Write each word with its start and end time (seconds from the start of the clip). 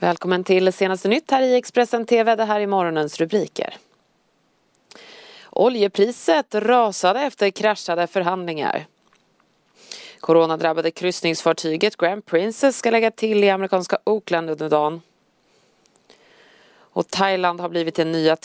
Välkommen 0.00 0.44
till 0.44 0.72
senaste 0.72 1.08
nytt 1.08 1.30
här 1.30 1.42
i 1.42 1.56
Expressen 1.56 2.06
TV. 2.06 2.36
Det 2.36 2.44
här 2.44 2.60
är 2.60 2.66
morgonens 2.66 3.20
rubriker. 3.20 3.76
Oljepriset 5.50 6.54
rasade 6.54 7.20
efter 7.20 7.50
kraschade 7.50 8.06
förhandlingar. 8.06 8.86
Coronadrabbade 10.20 10.90
kryssningsfartyget 10.90 11.96
Grand 11.96 12.26
Princess 12.26 12.76
ska 12.76 12.90
lägga 12.90 13.10
till 13.10 13.44
i 13.44 13.50
amerikanska 13.50 13.98
Oakland 14.04 14.50
under 14.50 14.70
dagen. 14.70 15.02
Och 16.76 17.08
Thailand 17.08 17.60
har 17.60 17.68
blivit 17.68 17.94
den 17.94 18.12
nya 18.12 18.36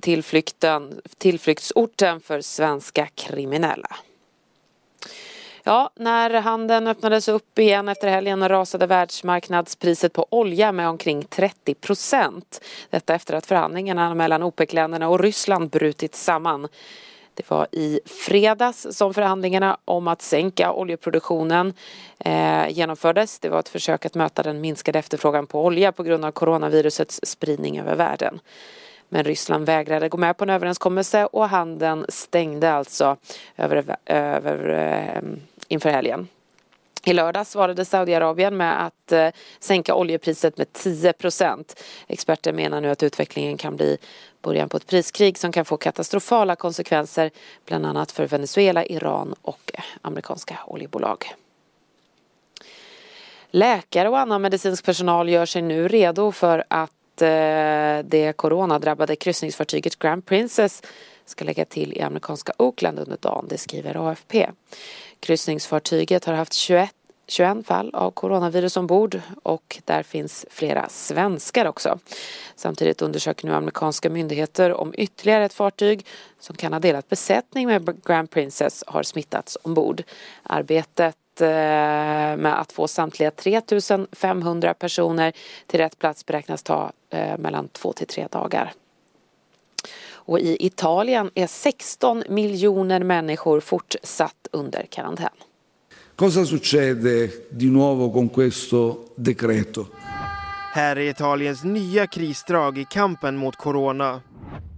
tillflykten, 0.00 1.00
tillflyktsorten 1.18 2.20
för 2.20 2.40
svenska 2.40 3.06
kriminella. 3.06 3.96
Ja, 5.64 5.90
när 5.94 6.30
handeln 6.30 6.86
öppnades 6.86 7.28
upp 7.28 7.58
igen 7.58 7.88
efter 7.88 8.08
helgen 8.08 8.48
rasade 8.48 8.86
världsmarknadspriset 8.86 10.12
på 10.12 10.26
olja 10.30 10.72
med 10.72 10.88
omkring 10.88 11.24
30 11.24 11.74
procent. 11.74 12.64
Detta 12.90 13.14
efter 13.14 13.34
att 13.34 13.46
förhandlingarna 13.46 14.14
mellan 14.14 14.42
OPEC-länderna 14.42 15.08
och 15.08 15.20
Ryssland 15.20 15.70
brutit 15.70 16.14
samman. 16.14 16.68
Det 17.34 17.50
var 17.50 17.66
i 17.72 18.00
fredags 18.06 18.86
som 18.90 19.14
förhandlingarna 19.14 19.76
om 19.84 20.08
att 20.08 20.22
sänka 20.22 20.72
oljeproduktionen 20.72 21.74
eh, 22.18 22.68
genomfördes. 22.68 23.38
Det 23.38 23.48
var 23.48 23.60
ett 23.60 23.68
försök 23.68 24.06
att 24.06 24.14
möta 24.14 24.42
den 24.42 24.60
minskade 24.60 24.98
efterfrågan 24.98 25.46
på 25.46 25.64
olja 25.64 25.92
på 25.92 26.02
grund 26.02 26.24
av 26.24 26.30
coronavirusets 26.30 27.20
spridning 27.22 27.78
över 27.78 27.94
världen. 27.94 28.40
Men 29.08 29.24
Ryssland 29.24 29.66
vägrade 29.66 30.08
gå 30.08 30.16
med 30.16 30.36
på 30.36 30.44
en 30.44 30.50
överenskommelse 30.50 31.26
och 31.26 31.48
handeln 31.48 32.06
stängde 32.08 32.72
alltså 32.72 33.16
över, 33.56 33.96
över 34.06 34.68
eh, 34.68 35.22
inför 35.68 35.90
helgen. 35.90 36.28
I 37.04 37.12
lördags 37.12 37.50
svarade 37.50 37.84
Saudiarabien 37.84 38.56
med 38.56 38.86
att 38.86 39.12
eh, 39.12 39.28
sänka 39.60 39.94
oljepriset 39.94 40.58
med 40.58 40.72
10 40.72 41.12
procent. 41.12 41.82
Experter 42.06 42.52
menar 42.52 42.80
nu 42.80 42.90
att 42.90 43.02
utvecklingen 43.02 43.56
kan 43.56 43.76
bli 43.76 43.98
början 44.42 44.68
på 44.68 44.76
ett 44.76 44.86
priskrig 44.86 45.38
som 45.38 45.52
kan 45.52 45.64
få 45.64 45.76
katastrofala 45.76 46.56
konsekvenser 46.56 47.30
bland 47.66 47.86
annat 47.86 48.12
för 48.12 48.26
Venezuela, 48.26 48.84
Iran 48.84 49.34
och 49.42 49.70
eh, 49.74 49.84
amerikanska 50.02 50.58
oljebolag. 50.66 51.34
Läkare 53.50 54.08
och 54.08 54.18
annan 54.18 54.42
medicinsk 54.42 54.84
personal 54.84 55.28
gör 55.28 55.46
sig 55.46 55.62
nu 55.62 55.88
redo 55.88 56.32
för 56.32 56.64
att 56.68 57.22
eh, 57.22 58.04
det 58.04 58.36
coronadrabbade 58.36 59.16
kryssningsfartyget 59.16 59.98
Grand 59.98 60.26
Princess 60.26 60.82
ska 61.24 61.44
lägga 61.44 61.64
till 61.64 61.92
i 61.92 62.00
amerikanska 62.00 62.52
Oakland 62.58 62.98
under 62.98 63.16
dagen, 63.16 63.46
det 63.48 63.58
skriver 63.58 64.08
AFP. 64.08 64.50
Kryssningsfartyget 65.20 66.24
har 66.24 66.34
haft 66.34 66.52
21 66.52 66.94
21 67.26 67.66
fall 67.66 67.90
av 67.94 68.10
coronavirus 68.10 68.76
ombord 68.76 69.20
och 69.42 69.80
där 69.84 70.02
finns 70.02 70.46
flera 70.50 70.88
svenskar 70.88 71.66
också. 71.66 71.98
Samtidigt 72.56 73.02
undersöker 73.02 73.46
nu 73.46 73.54
amerikanska 73.54 74.10
myndigheter 74.10 74.72
om 74.72 74.94
ytterligare 74.98 75.44
ett 75.44 75.52
fartyg 75.52 76.06
som 76.40 76.56
kan 76.56 76.72
ha 76.72 76.80
delat 76.80 77.08
besättning 77.08 77.66
med 77.66 78.04
Grand 78.04 78.30
Princess 78.30 78.84
har 78.86 79.02
smittats 79.02 79.58
ombord. 79.62 80.02
Arbetet 80.42 81.40
eh, 81.40 81.46
med 82.36 82.60
att 82.60 82.72
få 82.72 82.88
samtliga 82.88 83.30
3500 83.30 84.74
personer 84.74 85.32
till 85.66 85.80
rätt 85.80 85.98
plats 85.98 86.26
beräknas 86.26 86.62
ta 86.62 86.92
eh, 87.10 87.38
mellan 87.38 87.68
två 87.68 87.92
till 87.92 88.06
tre 88.06 88.26
dagar. 88.30 88.72
Och 90.24 90.40
i 90.40 90.66
Italien 90.66 91.30
är 91.34 91.46
16 91.46 92.22
miljoner 92.28 93.04
människor 93.04 93.60
fortsatt 93.60 94.48
under 94.52 94.86
karantän. 94.90 95.28
Cosa 96.16 96.44
succede 96.44 97.30
di 97.50 97.70
nuovo 97.70 98.12
con 98.12 98.28
questo 98.28 98.96
decreto? 99.16 99.86
Här 100.74 100.96
är 100.96 101.10
Italiens 101.10 101.64
nya 101.64 102.06
krisdrag 102.06 102.78
i 102.78 102.84
kampen 102.84 103.36
mot 103.36 103.56
corona. 103.56 104.20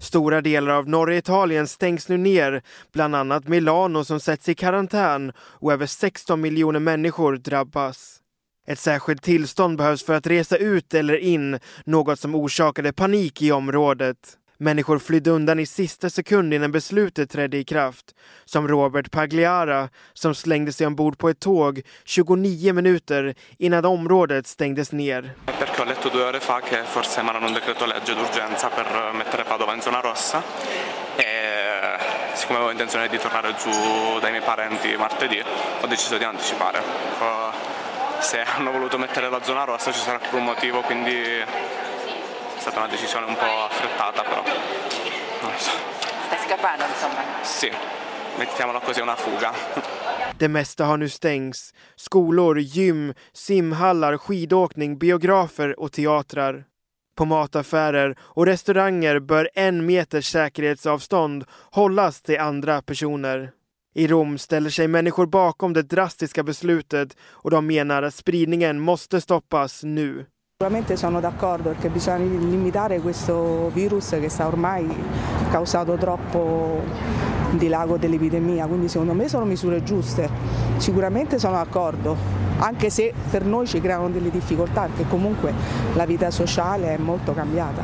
Stora 0.00 0.40
delar 0.40 0.74
av 0.74 0.88
norra 0.88 1.16
Italien 1.16 1.68
stängs 1.68 2.08
nu 2.08 2.16
ner, 2.16 2.62
bland 2.92 3.14
annat 3.16 3.48
Milano 3.48 4.04
som 4.04 4.20
sätts 4.20 4.48
i 4.48 4.54
karantän 4.54 5.32
och 5.38 5.72
över 5.72 5.86
16 5.86 6.40
miljoner 6.40 6.80
människor 6.80 7.36
drabbas. 7.36 8.20
Ett 8.66 8.78
särskilt 8.78 9.22
tillstånd 9.22 9.78
behövs 9.78 10.04
för 10.04 10.14
att 10.14 10.26
resa 10.26 10.56
ut 10.56 10.94
eller 10.94 11.16
in, 11.16 11.58
något 11.84 12.20
som 12.20 12.34
orsakade 12.34 12.92
panik 12.92 13.42
i 13.42 13.52
området. 13.52 14.38
Människor 14.58 14.98
flydde 14.98 15.30
undan 15.30 15.58
i 15.58 15.66
sista 15.66 16.10
sekund 16.10 16.54
innan 16.54 16.72
beslutet 16.72 17.30
trädde 17.30 17.56
i 17.56 17.64
kraft. 17.64 18.14
Som 18.44 18.68
Robert 18.68 19.10
Pagliara 19.10 19.88
som 20.12 20.34
slängde 20.34 20.72
sig 20.72 20.86
ombord 20.86 21.18
på 21.18 21.28
ett 21.28 21.40
tåg 21.40 21.82
29 22.04 22.72
minuter 22.72 23.34
innan 23.58 23.84
området 23.84 24.46
stängdes 24.46 24.92
ner. 24.92 25.32
Perché 25.58 25.82
ho 25.82 25.84
letto 25.84 26.08
due 26.08 26.24
ore 26.24 26.40
fa 26.40 26.60
che 26.60 26.82
forse 26.84 27.20
emanano 27.20 27.46
un 27.46 27.52
decreto 27.52 27.86
legge 27.86 28.14
d'urgenza 28.14 28.68
per 28.68 28.86
eh, 28.86 29.16
mettere 29.16 29.44
Padova 29.44 29.74
in 29.74 29.80
zona 29.80 30.00
rossa 30.00 30.42
e 31.16 31.26
siccome 32.34 32.58
avevo 32.58 32.70
intenzione 32.72 33.08
di 33.08 33.18
tornare 33.18 33.54
giù 33.54 33.70
dai 34.20 34.30
miei 34.30 34.42
parenti 34.42 34.96
martedì 34.96 35.42
ho 35.80 35.86
deciso 35.86 36.16
di 36.16 36.24
anticipare. 36.24 36.78
Eh, 36.78 37.82
se 38.20 38.40
hanno 38.40 38.70
voluto 38.70 38.98
mettere 38.98 39.28
la 39.28 39.42
zona 39.42 39.64
rossa 39.64 39.92
ci 39.92 40.00
sarà 40.00 40.18
più 40.18 40.38
un 40.38 40.44
motivo 40.44 40.80
quindi 40.80 41.42
stata 42.64 42.78
una 42.78 42.88
decisione 42.88 43.26
un 43.26 43.36
po' 43.36 43.64
affrettata 43.68 44.22
però 44.22 44.42
non 45.42 45.52
lo 45.52 45.58
so. 45.58 45.70
Stai 46.26 46.38
scappando 46.46 46.84
insomma? 46.84 47.20
Sì, 47.42 47.70
mettiamola 48.38 48.80
così, 48.80 49.00
una 49.00 49.16
fuga. 49.16 49.52
Det 50.38 50.48
mesta 50.48 50.84
har 50.84 50.96
nu 50.96 51.08
stängts. 51.08 51.72
Skolor, 51.96 52.58
gym, 52.58 53.14
simhallar, 53.32 54.16
skidåkning, 54.16 54.98
biografer 54.98 55.80
och 55.80 55.92
teatrar. 55.92 56.64
På 57.14 57.24
mataffärer 57.24 58.18
och 58.20 58.46
restauranger 58.46 59.20
bör 59.20 59.50
en 59.54 59.86
meters 59.86 60.26
säkerhetsavstånd 60.26 61.44
hållas 61.70 62.22
till 62.22 62.40
andra 62.40 62.82
personer. 62.82 63.50
I 63.94 64.06
Rom 64.06 64.38
ställer 64.38 64.70
sig 64.70 64.88
människor 64.88 65.26
bakom 65.26 65.72
det 65.72 65.82
drastiska 65.82 66.42
beslutet 66.42 67.16
och 67.20 67.50
de 67.50 67.66
menar 67.66 68.02
att 68.02 68.14
spridningen 68.14 68.80
måste 68.80 69.20
stoppas 69.20 69.84
nu. 69.84 70.26
Sicuramente 70.64 70.96
sono 70.96 71.20
d'accordo 71.20 71.68
perché 71.68 71.90
bisogna 71.90 72.24
limitare 72.24 72.98
questo 73.00 73.70
virus 73.74 74.16
che 74.18 74.30
sta 74.30 74.46
ormai 74.46 74.88
causato 75.50 75.96
troppo 75.96 76.82
dilago 77.50 77.98
dell'epidemia, 77.98 78.64
quindi 78.64 78.88
secondo 78.88 79.12
me 79.12 79.28
sono 79.28 79.44
misure 79.44 79.82
giuste. 79.82 80.26
Sicuramente 80.78 81.38
sono 81.38 81.56
d'accordo, 81.56 82.16
anche 82.60 82.88
se 82.88 83.12
per 83.30 83.44
noi 83.44 83.66
ci 83.66 83.78
creano 83.82 84.08
delle 84.08 84.30
difficoltà 84.30 84.86
perché 84.86 85.06
comunque 85.06 85.52
la 85.92 86.06
vita 86.06 86.30
sociale 86.30 86.94
è 86.94 86.96
molto 86.96 87.34
cambiata. 87.34 87.82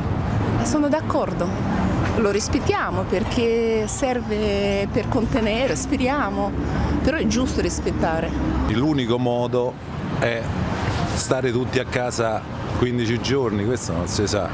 Sono 0.63 0.87
d'accordo, 0.87 1.45
lo 2.15 2.31
rispettiamo 2.31 3.03
perché 3.03 3.83
serve 3.85 4.87
per 4.91 5.07
contenere, 5.07 5.75
speriamo, 5.75 6.49
però 7.03 7.17
è 7.17 7.27
giusto 7.27 7.61
rispettare. 7.61 8.31
L'unico 8.69 9.19
modo 9.19 9.71
è 10.17 10.41
stare 11.13 11.51
tutti 11.51 11.77
a 11.77 11.85
casa 11.85 12.60
15 12.81 13.21
giorni, 13.21 13.63
questo 13.63 13.93
non 13.93 14.07
si 14.07 14.25
sa, 14.27 14.49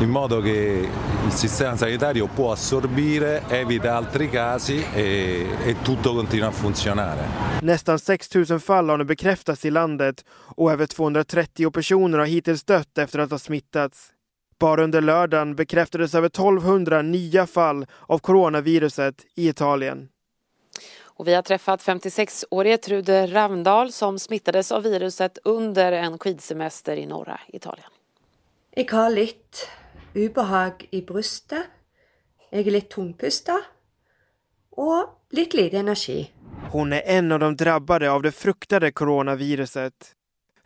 in 0.00 0.08
modo 0.08 0.40
che 0.40 0.88
il 1.26 1.32
sistema 1.32 1.76
sanitario 1.76 2.26
può 2.26 2.50
assorbire, 2.50 3.42
evita 3.48 3.94
altri 3.94 4.30
casi 4.30 4.82
e, 4.94 5.46
e 5.62 5.76
tutto 5.82 6.14
continua 6.14 6.48
a 6.48 6.50
funzionare. 6.50 7.20
Nästan 7.60 7.98
6 7.98 8.28
000 8.48 8.58
fall 8.58 8.88
har 8.88 8.96
nu 8.96 9.04
bekräftats 9.04 9.64
i 9.64 9.70
landet 9.70 10.24
och 10.56 10.72
över 10.72 10.86
230 10.86 11.70
personer 11.70 12.18
har 12.18 12.26
hittills 12.26 12.64
dött 12.64 12.98
efter 12.98 13.18
att 13.18 13.30
ha 13.30 13.38
smittats. 13.38 14.12
Bara 14.58 14.84
under 14.84 15.00
lördagen 15.00 15.54
bekräftades 15.54 16.14
över 16.14 16.28
1200 16.28 17.02
nya 17.02 17.46
fall 17.46 17.86
av 18.06 18.18
coronaviruset 18.18 19.14
i 19.36 19.48
Italien. 19.48 20.08
Och 21.22 21.28
vi 21.28 21.34
har 21.34 21.42
träffat 21.42 21.82
56-årige 21.82 22.76
Trude 22.76 23.26
Ravndal 23.26 23.92
som 23.92 24.18
smittades 24.18 24.72
av 24.72 24.82
viruset 24.82 25.38
under 25.44 25.92
en 25.92 26.18
skidsemester 26.18 26.96
i 26.96 27.06
norra 27.06 27.40
Italien. 27.48 27.90
Jag 28.70 28.92
har 28.92 29.10
lite 29.10 29.58
ubehag 30.14 30.88
i 30.90 31.02
bröstet. 31.02 31.62
Jag 32.50 32.66
är 32.66 32.70
lite 32.70 32.94
tungpusta. 32.94 33.60
och 34.70 35.06
lite 35.30 35.56
lite 35.56 35.78
energi. 35.78 36.30
Hon 36.70 36.92
är 36.92 37.02
en 37.06 37.32
av 37.32 37.38
de 37.38 37.56
drabbade 37.56 38.10
av 38.10 38.22
det 38.22 38.32
fruktade 38.32 38.92
coronaviruset. 38.92 40.14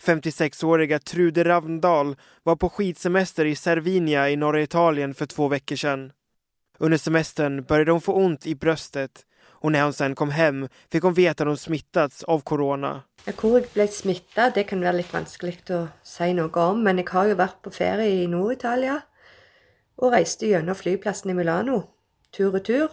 56-åriga 0.03 0.99
Trude 0.99 1.45
Ravndal 1.45 2.17
var 2.43 2.57
på 2.57 2.69
skidsemester 2.69 3.45
i 3.45 3.57
Cervinia 3.57 4.31
i 4.31 4.37
norra 4.37 4.63
Italien 4.63 5.15
för 5.15 5.27
två 5.27 5.49
veckor 5.49 5.77
sedan. 5.77 6.13
Under 6.79 6.99
semestern 6.99 7.65
började 7.65 7.93
hon 7.93 8.01
få 8.01 8.13
ont 8.13 8.47
i 8.47 8.55
bröstet 8.55 9.27
och 9.61 9.73
när 9.73 9.83
hon 9.83 9.93
sen 9.93 10.15
kom 10.15 10.31
hem 10.31 10.69
fick 10.93 11.03
hon 11.03 11.15
veta 11.15 11.43
att 11.43 11.49
hon 11.49 11.57
smittats 11.57 12.25
av 12.25 12.41
corona. 12.41 13.03
Hur 13.43 13.59
jag 13.59 13.65
blev 13.75 13.87
smittad 13.87 14.53
det 14.55 14.63
kan 14.63 14.81
vara 14.81 14.93
lite 14.93 15.13
vanskligt 15.13 15.71
att 15.71 15.89
säga 16.03 16.35
något 16.35 16.57
om 16.57 16.83
men 16.83 16.99
jag 16.99 17.11
har 17.11 17.27
ju 17.27 17.35
varit 17.35 17.63
på 17.63 17.71
ferie 17.71 18.23
i 18.23 18.27
Norditalien 18.27 19.01
och 19.97 20.13
reste 20.13 20.47
genom 20.47 20.75
flygplatsen 20.75 21.31
i 21.31 21.35
Milano, 21.35 21.85
tur 22.37 22.55
och 22.55 22.65
tur. 22.65 22.91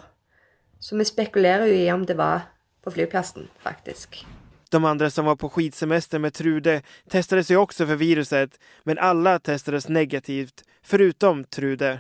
Så 0.79 0.97
vi 0.97 1.05
spekulerar 1.05 1.65
ju 1.65 1.73
i 1.73 1.91
om 1.91 2.05
det 2.05 2.13
var 2.13 2.41
på 2.83 2.91
flygplatsen 2.91 3.47
faktiskt. 3.59 4.25
De 4.69 4.85
andra 4.85 5.09
som 5.09 5.25
var 5.25 5.35
på 5.35 5.49
skidsemester 5.49 6.19
med 6.19 6.33
Trude 6.33 6.81
testade 7.09 7.43
sig 7.43 7.57
också 7.57 7.87
för 7.87 7.95
viruset, 7.95 8.59
men 8.83 8.97
alla 8.97 9.39
testades 9.39 9.89
negativt, 9.89 10.63
förutom 10.83 11.43
Trude. 11.43 11.99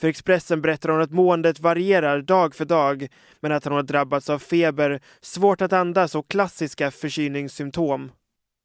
För 0.00 0.08
Expressen 0.08 0.60
berättar 0.60 0.88
hon 0.88 1.00
att 1.00 1.10
måendet 1.10 1.60
varierar 1.60 2.22
dag 2.22 2.54
för 2.54 2.64
dag, 2.64 3.08
men 3.40 3.52
att 3.52 3.64
hon 3.64 3.72
har 3.72 3.82
drabbats 3.82 4.30
av 4.30 4.38
feber, 4.38 5.00
svårt 5.20 5.62
att 5.62 5.72
andas 5.72 6.14
och 6.14 6.28
klassiska 6.28 6.90
förkylningssymptom. 6.90 8.12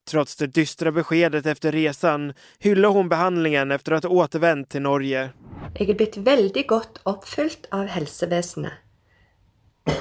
Trots 0.10 0.36
det 0.36 0.48
dystra 0.48 0.92
beskedet 0.92 1.46
efter 1.46 1.72
resan 1.72 2.34
hyllar 2.60 2.90
hon 2.90 3.10
behandlingen 3.10 3.72
efter 3.72 3.92
att 3.92 4.04
ha 4.04 4.12
återvänt 4.12 4.70
till 4.70 4.82
Norge. 4.82 5.30
Jag 5.74 5.88
har 5.88 5.94
blivit 5.94 6.18
väldigt 6.18 6.68
gott 6.68 7.02
uppfylld 7.04 7.68
av 7.72 7.86
hälsoväsendet. 7.86 8.74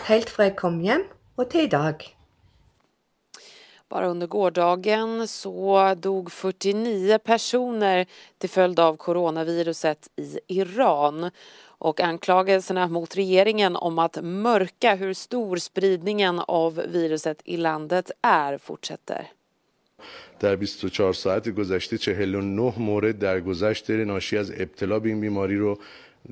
Helt 0.05 0.31
från 0.31 0.47
jag 0.47 0.57
kom 0.57 0.81
hem 0.81 1.05
och 1.35 1.51
till 1.51 1.61
idag. 1.61 2.14
Bara 3.90 4.08
under 4.08 4.28
gårdagen 4.28 5.28
så 5.28 5.94
dog 5.98 6.32
49 6.32 7.18
personer 7.18 8.06
till 8.38 8.50
följd 8.50 8.80
av 8.80 8.98
coronaviruset 8.98 10.10
i 10.16 10.40
Iran. 10.48 11.32
Och 11.82 12.00
anklagelserna 12.00 12.88
mot 12.88 13.16
regeringen 13.16 13.76
om 13.76 14.00
att 14.00 14.18
mörka 14.24 14.96
hur 14.96 15.14
stor 15.14 15.58
spridningen 15.58 16.40
av 16.40 16.76
viruset 16.76 17.42
i 17.46 17.58
landet 17.58 18.12
är 18.22 18.58
fortsätter. 18.58 19.32
در 20.40 20.56
24 20.56 21.14
ساعت 21.14 21.50
گذشته 21.50 21.98
49 21.98 22.74
مورد 22.78 23.20
در 23.20 23.40
گذشت 23.40 23.90
ناشی 23.90 24.38
از 24.38 24.52
ابتلا 24.52 25.00
به 25.00 25.10
این 25.10 25.22
بیماری 25.22 25.58
رو 25.58 25.80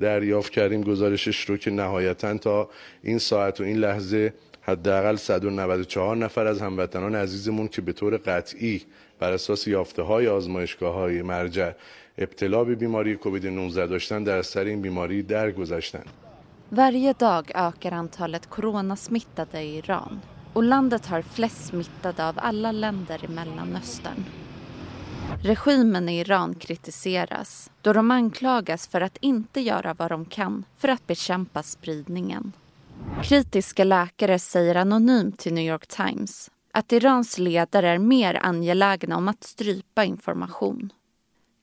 دریافت 0.00 0.52
کردیم 0.52 0.82
گزارشش 0.82 1.40
رو 1.40 1.56
که 1.56 1.70
نهایتا 1.70 2.38
تا 2.38 2.70
این 3.02 3.18
ساعت 3.18 3.60
و 3.60 3.64
این 3.64 3.76
لحظه 3.76 4.32
حداقل 4.65 5.15
194 5.15 6.17
نفر 6.17 6.47
از 6.47 6.61
هموطنان 6.61 7.15
عزیزمون 7.15 7.67
که 7.67 7.81
به 7.81 7.93
طور 7.93 8.17
قطعی 8.17 8.81
بر 9.19 9.31
اساس 9.31 9.67
یافته 9.67 10.01
های 10.01 10.27
آزمایشگاه 10.27 10.93
های 10.93 11.21
مرجع 11.21 11.71
ابتلا 12.17 12.63
به 12.63 12.75
بیماری 12.75 13.15
کووید 13.15 13.47
19 13.47 13.87
داشتن 13.87 14.23
در 14.23 14.37
اثر 14.37 14.63
این 14.63 14.81
بیماری 14.81 15.23
درگذشتن. 15.23 16.03
Varje 16.71 17.13
dag 17.13 17.51
ökar 17.55 17.93
antalet 17.93 18.49
coronasmittade 18.49 19.61
i 19.61 19.77
Iran 19.77 20.21
och 20.53 20.63
landet 20.63 21.05
har 21.05 21.21
flest 21.21 21.65
smittade 21.65 22.27
av 22.27 22.35
alla 22.37 22.71
länder 22.71 23.19
i 23.25 23.27
Mellanöstern. 23.27 24.25
Regimen 25.43 26.09
i 26.09 26.19
Iran 26.19 26.55
kritiseras 26.55 27.71
då 27.81 27.93
de 27.93 28.11
anklagas 28.11 28.87
för 28.87 29.01
att 29.01 29.17
inte 29.21 29.61
göra 29.61 29.93
vad 29.93 30.11
de 30.11 30.25
kan 30.25 30.65
för 30.77 30.87
att 30.87 31.07
bekämpa 31.07 31.63
spridningen. 31.63 32.53
Kritiska 33.23 33.83
läkare 33.83 34.39
säger 34.39 34.75
anonymt 34.75 35.39
till 35.39 35.53
New 35.53 35.63
York 35.63 35.87
Times 35.87 36.51
att 36.73 36.91
Irans 36.91 37.37
ledare 37.37 37.89
är 37.89 37.97
mer 37.97 38.39
angelägna 38.43 39.17
om 39.17 39.27
att 39.27 39.43
strypa 39.43 40.03
information. 40.03 40.93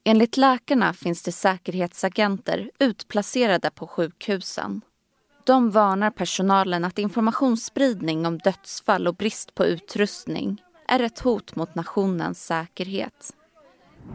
Enligt 0.05 0.37
läkarna 0.37 0.93
finns 0.93 1.23
det 1.23 1.33
säkerhetsagenter 1.33 2.71
utplacerade 2.79 3.71
på 3.71 3.87
sjukhusen. 3.87 4.81
De 5.45 5.71
varnar 5.71 6.11
personalen 6.11 6.85
att 6.85 6.99
informationsspridning 6.99 8.27
om 8.27 8.39
dödsfall 8.39 9.07
och 9.07 9.15
brist 9.15 9.55
på 9.55 9.67
utrustning 9.67 10.63
är 10.89 11.01
ett 11.01 11.19
hot 11.19 11.57
mot 11.57 11.75
nationens 11.75 12.47
säkerhet. 12.47 13.35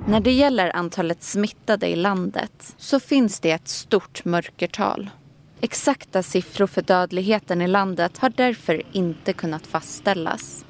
När 0.07 0.19
det 0.19 0.31
gäller 0.31 0.75
antalet 0.75 1.23
smittade 1.23 1.87
i 1.87 1.95
landet 1.95 2.75
så 2.77 2.99
finns 2.99 3.39
det 3.39 3.51
ett 3.51 3.67
stort 3.67 4.25
mörkertal. 4.25 5.09
Exakta 5.65 6.23
siffror 6.23 6.67
för 6.67 6.81
dödligheten 6.81 7.61
i 7.61 7.67
landet 7.67 8.17
har 8.17 8.29
därför 8.29 8.81
inte 8.91 9.33
kunnat 9.33 9.67
fastställas. 9.67 10.65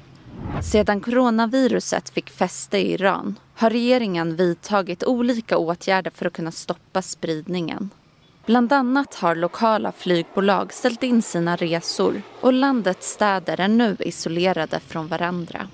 Sedan 0.62 1.00
coronaviruset 1.00 2.10
fick 2.10 2.30
fäste 2.30 2.78
i 2.78 2.92
Iran 2.92 3.38
har 3.54 3.70
regeringen 3.70 4.36
vidtagit 4.36 5.04
olika 5.04 5.58
åtgärder 5.58 6.10
för 6.10 6.26
att 6.26 6.32
kunna 6.32 6.50
stoppa 6.50 7.02
spridningen. 7.02 7.90
Bland 8.46 8.72
annat 8.72 9.14
har 9.14 9.34
lokala 9.34 9.92
flygbolag 9.92 10.72
ställt 10.72 11.02
in 11.02 11.22
sina 11.22 11.56
resor 11.56 12.22
och 12.40 12.52
landets 12.52 13.10
städer 13.12 13.60
är 13.60 13.68
nu 13.68 13.96
isolerade 14.00 14.80
från 14.80 15.08
varandra. 15.08 15.68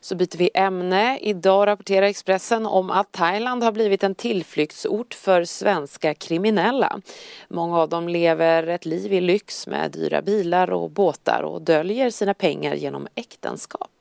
Så 0.00 0.16
byter 0.16 0.38
vi 0.38 0.50
ämne. 0.54 1.18
Idag 1.18 1.66
rapporterar 1.66 2.06
Expressen 2.06 2.66
om 2.66 2.90
att 2.90 3.12
Thailand 3.12 3.62
har 3.62 3.72
blivit 3.72 4.04
en 4.04 4.14
tillflyktsort 4.14 5.14
för 5.14 5.44
svenska 5.44 6.14
kriminella. 6.14 7.00
Många 7.48 7.78
av 7.78 7.88
dem 7.88 8.08
lever 8.08 8.66
ett 8.66 8.86
liv 8.86 9.12
i 9.12 9.20
lyx 9.20 9.66
med 9.66 9.90
dyra 9.90 10.22
bilar 10.22 10.70
och 10.70 10.90
båtar 10.90 11.42
och 11.42 11.62
döljer 11.62 12.10
sina 12.10 12.34
pengar 12.34 12.74
genom 12.74 13.08
äktenskap. 13.14 13.97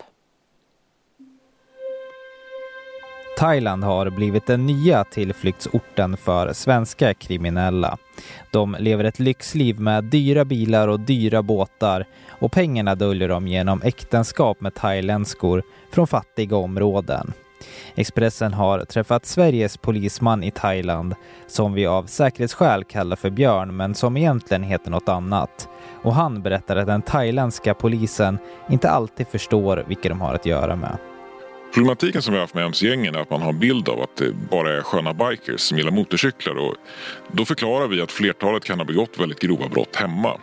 Thailand 3.38 3.84
har 3.84 4.10
blivit 4.10 4.46
den 4.46 4.66
nya 4.66 5.04
tillflyktsorten 5.04 6.18
för 6.18 6.54
svenska 6.54 7.14
kriminella. 7.14 7.98
De 8.52 8.76
lever 8.80 9.04
ett 9.04 9.20
lyxliv 9.20 9.80
med 9.80 10.04
dyra 10.04 10.46
bilar 10.46 10.88
och 10.88 11.00
dyra 11.00 11.44
båtar 11.44 12.06
och 12.30 12.52
pengarna 12.52 12.96
döljer 12.96 13.30
de 13.30 13.48
genom 13.48 13.82
äktenskap 13.82 14.62
med 14.62 14.76
thailändskor 14.76 15.64
från 15.92 16.08
fattiga 16.08 16.56
områden. 16.56 17.34
Expressen 17.96 18.54
har 18.54 18.86
träffat 18.86 19.26
Sveriges 19.26 19.78
polisman 19.78 20.44
i 20.44 20.52
Thailand 20.52 21.16
som 21.48 21.74
vi 21.74 21.86
av 21.86 22.06
säkerhetsskäl 22.06 22.84
kallar 22.84 23.16
för 23.16 23.30
Björn 23.30 23.76
men 23.76 23.96
som 23.96 24.18
egentligen 24.18 24.64
heter 24.64 24.92
något 24.92 25.10
annat. 25.10 25.70
Och 26.04 26.14
han 26.14 26.42
berättar 26.42 26.76
att 26.76 26.88
den 26.88 27.02
thailändska 27.02 27.74
polisen 27.74 28.38
inte 28.70 28.90
alltid 28.90 29.28
förstår 29.28 29.84
vilka 29.88 30.10
de 30.10 30.22
har 30.22 30.34
att 30.34 30.46
göra 30.46 30.76
med. 30.76 30.98
Problematiken 31.74 32.22
som 32.22 32.34
vi 32.34 32.38
har 32.38 32.44
haft 32.44 32.54
med 32.54 32.66
MC-gängen 32.66 33.16
är 33.16 33.20
att 33.20 33.30
man 33.30 33.42
har 33.42 33.50
en 33.50 33.60
bild 33.60 33.90
av 33.90 34.02
att 34.02 34.16
det 34.16 34.34
bara 34.52 34.78
är 34.78 34.82
sköna 34.82 35.14
bikers 35.14 35.62
som 35.62 35.78
gillar 35.78 35.92
motorcyklar 35.92 36.56
och 36.56 36.76
då 37.32 37.46
förklarar 37.46 37.88
vi 37.88 38.02
att 38.02 38.12
flertalet 38.12 38.64
kan 38.64 38.80
ha 38.80 38.86
begått 38.86 39.20
väldigt 39.20 39.40
grova 39.40 39.68
brott 39.68 39.96
hemma. 39.96 40.40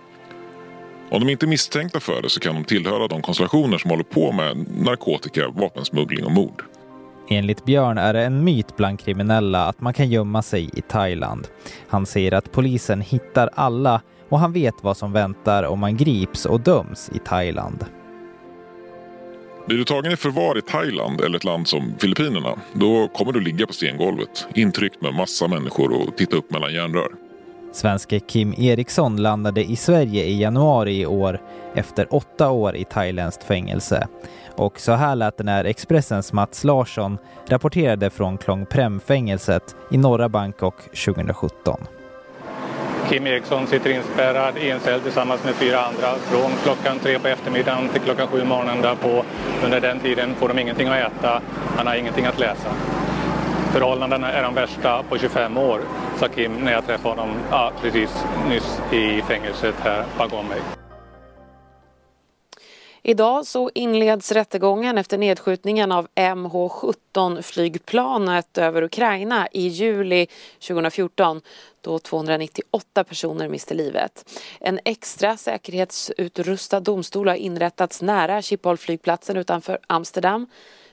Om 1.11 1.21
de 1.21 1.29
inte 1.29 1.47
är 1.47 1.49
misstänkta 1.49 2.01
för 2.01 2.23
det 2.23 2.31
så 2.31 2.41
kan 2.41 2.55
de 2.55 2.65
tillhöra 2.65 3.09
de 3.09 3.23
konstellationer 3.23 3.79
som 3.79 3.91
håller 3.91 4.05
på 4.05 4.33
med 4.33 4.67
narkotika, 4.79 5.49
vapensmuggling 5.49 6.25
och 6.25 6.33
mord. 6.33 6.63
Enligt 7.29 7.65
Björn 7.65 7.99
är 7.99 8.13
det 8.13 8.25
en 8.25 8.45
myt 8.45 8.77
bland 8.77 9.01
kriminella 9.01 9.67
att 9.67 9.81
man 9.81 9.95
kan 9.95 10.11
gömma 10.11 10.43
sig 10.43 10.71
i 10.75 10.81
Thailand. 10.81 11.49
Han 11.89 12.07
säger 12.07 12.33
att 12.33 12.53
polisen 12.53 13.01
hittar 13.01 13.51
alla 13.55 14.01
och 14.29 14.39
han 14.39 14.53
vet 14.53 14.75
vad 14.81 14.97
som 14.97 15.13
väntar 15.13 15.63
om 15.63 15.79
man 15.79 15.97
grips 15.97 16.47
och 16.47 16.61
döms 16.61 17.11
i 17.15 17.19
Thailand. 17.19 17.85
Blir 19.67 19.79
du 19.79 19.85
tagen 19.85 20.13
i 20.13 20.17
förvar 20.17 20.59
i 20.59 20.63
Thailand 20.63 21.21
eller 21.21 21.37
ett 21.37 21.45
land 21.45 21.69
som 21.69 21.95
Filippinerna, 21.99 22.59
då 22.73 23.09
kommer 23.09 23.33
du 23.33 23.41
ligga 23.41 23.67
på 23.67 23.73
stengolvet, 23.73 24.47
intryckt 24.55 25.03
med 25.03 25.15
massa 25.15 25.49
människor 25.49 25.93
och 25.93 26.17
titta 26.17 26.37
upp 26.37 26.51
mellan 26.51 26.75
järnrör. 26.75 27.09
Svenske 27.73 28.21
Kim 28.21 28.55
Eriksson 28.59 29.17
landade 29.17 29.65
i 29.65 29.77
Sverige 29.77 30.25
i 30.25 30.41
januari 30.41 31.01
i 31.01 31.07
år 31.07 31.41
efter 31.75 32.15
åtta 32.15 32.51
år 32.51 32.77
i 32.77 32.85
thailändskt 32.85 33.45
fängelse. 33.45 34.09
Och 34.57 34.81
så 34.81 34.93
här 34.93 35.17
lät 35.17 35.37
det 35.37 35.45
när 35.45 35.65
Expressens 35.65 36.33
Mats 36.33 36.65
Larsson 36.65 37.19
rapporterade 37.49 38.11
från 38.11 38.39
Klong 38.39 38.67
Prem-fängelset 38.67 39.77
i 39.91 39.97
norra 39.97 40.29
Bangkok 40.29 40.77
2017. 41.05 41.81
Kim 43.09 43.27
Eriksson 43.27 43.67
sitter 43.67 43.91
inspärrad 43.91 44.59
i 44.59 44.71
en 44.71 44.81
cell 44.81 45.01
tillsammans 45.01 45.45
med 45.45 45.55
fyra 45.55 45.81
andra 45.81 46.15
från 46.15 46.53
klockan 46.63 46.99
tre 46.99 47.19
på 47.19 47.29
eftermiddagen 47.29 47.89
till 47.89 48.01
klockan 48.01 48.29
sju 48.29 48.45
morgonen 48.45 48.83
därpå. 48.83 49.25
Under 49.65 49.81
den 49.81 50.01
tiden 50.01 50.35
får 50.35 50.49
de 50.49 50.59
ingenting 50.59 50.89
att 50.89 51.13
äta, 51.13 51.41
han 51.77 51.87
har 51.87 51.95
ingenting 51.95 52.25
att 52.25 52.39
läsa. 52.39 52.69
Förhållandena 53.73 54.33
är 54.33 54.43
de 54.43 54.55
värsta 54.55 55.03
på 55.03 55.19
25 55.19 55.57
år, 55.57 55.81
sa 56.17 56.29
Kim 56.29 56.53
när 56.65 56.73
jag 56.73 56.87
träffade 56.87 57.21
honom 57.21 57.37
ja, 57.51 57.73
precis 57.83 58.25
nyss 58.49 58.81
i 58.93 59.23
fängelset 59.23 59.75
här 59.83 60.05
bakom 60.19 60.47
mig. 60.47 60.84
Idag 63.07 63.47
så 63.47 63.71
inleds 63.75 64.33
rättegången 64.33 64.99
efter 64.99 65.19
nedskjutningen 65.19 65.93
av 65.93 66.09
MH17-flygplanet 66.15 68.59
över 68.59 68.83
Ukraina 68.83 69.49
i 69.53 69.69
juli 69.69 70.27
2014 70.69 71.41
då 71.81 71.99
298 71.99 73.05
personer 73.05 73.49
miste 73.49 73.75
livet. 73.75 74.31
En 74.61 74.81
extra 74.85 75.37
säkerhetsutrustad 75.37 76.81
domstol 76.81 77.29
har 77.29 77.35
inrättats 77.35 78.03
nära 78.03 78.43
Schiphol-flygplatsen 78.43 79.37
utanför 79.37 79.79
Amsterdam. 79.87 80.47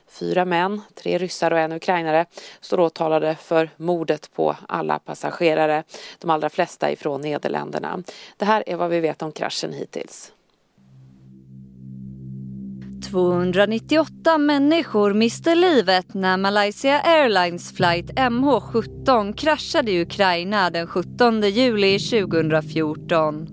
Fyra 0.08 0.44
män, 0.44 0.80
tre 0.94 1.18
ryssar 1.18 1.50
och 1.50 1.58
en 1.58 1.72
ukrainare 1.72 2.26
står 2.60 2.80
åtalade 2.80 3.34
för 3.34 3.70
mordet 3.76 4.30
på 4.34 4.56
alla 4.68 4.98
passagerare, 4.98 5.84
de 6.18 6.30
allra 6.30 6.50
flesta 6.50 6.90
ifrån 6.90 7.20
Nederländerna. 7.20 8.02
Det 8.36 8.44
här 8.44 8.64
är 8.66 8.76
vad 8.76 8.90
vi 8.90 9.00
vet 9.00 9.22
om 9.22 9.32
kraschen 9.32 9.72
hittills. 9.72 10.32
298 13.12 14.38
människor 14.38 15.14
miste 15.14 15.54
livet 15.54 16.14
när 16.14 16.36
Malaysia 16.36 17.00
Airlines 17.00 17.72
flight 17.72 18.10
MH17 18.10 19.36
kraschade 19.36 19.90
i 19.90 20.02
Ukraina 20.02 20.70
den 20.70 20.86
17 20.86 21.42
juli 21.42 21.98
2014. 21.98 23.48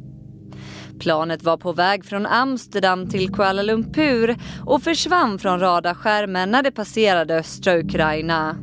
Planet 1.00 1.44
var 1.44 1.58
på 1.58 1.74
väg 1.74 2.06
från 2.06 2.26
Amsterdam 2.26 3.10
till 3.10 3.34
Kuala 3.34 3.62
Lumpur 3.62 4.38
och 4.66 4.84
försvann 4.84 5.40
från 5.40 5.60
radarskärmen 5.60 6.52
när 6.52 6.64
det 6.64 6.72
passerade 6.72 7.36
östra 7.36 7.78
Ukraina. 7.78 8.58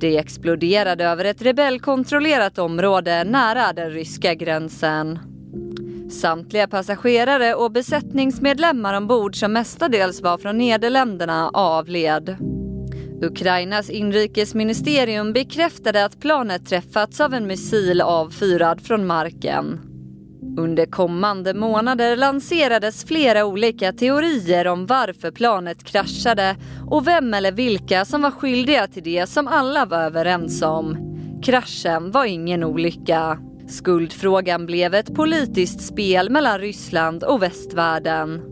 Det 0.00 0.16
exploderade 0.16 1.04
över 1.04 1.24
ett 1.24 1.42
rebellkontrollerat 1.42 2.58
område 2.58 3.24
nära 3.24 3.72
den 3.72 3.90
ryska 3.90 4.34
gränsen. 4.34 5.18
Samtliga 6.14 6.68
passagerare 6.68 7.54
och 7.54 7.72
besättningsmedlemmar 7.72 8.94
ombord 8.94 9.36
som 9.36 9.52
mestadels 9.52 10.22
var 10.22 10.38
från 10.38 10.58
Nederländerna 10.58 11.50
avled. 11.54 12.36
Ukrainas 13.22 13.90
inrikesministerium 13.90 15.32
bekräftade 15.32 16.04
att 16.04 16.20
planet 16.20 16.66
träffats 16.66 17.20
av 17.20 17.34
en 17.34 17.46
missil 17.46 18.00
avfyrad 18.00 18.80
från 18.80 19.06
marken. 19.06 19.80
Under 20.58 20.86
kommande 20.86 21.54
månader 21.54 22.16
lanserades 22.16 23.04
flera 23.04 23.44
olika 23.44 23.92
teorier 23.92 24.66
om 24.66 24.86
varför 24.86 25.30
planet 25.30 25.84
kraschade 25.84 26.56
och 26.90 27.06
vem 27.06 27.34
eller 27.34 27.52
vilka 27.52 28.04
som 28.04 28.22
var 28.22 28.30
skyldiga 28.30 28.86
till 28.86 29.02
det 29.02 29.26
som 29.26 29.48
alla 29.48 29.84
var 29.84 29.98
överens 29.98 30.62
om. 30.62 30.96
Kraschen 31.42 32.10
var 32.10 32.24
ingen 32.24 32.64
olycka. 32.64 33.38
Skuldfrågan 33.74 34.66
blev 34.66 34.94
ett 34.94 35.14
politiskt 35.14 35.80
spel 35.80 36.30
mellan 36.30 36.58
Ryssland 36.58 37.24
och 37.24 37.42
västvärlden. 37.42 38.42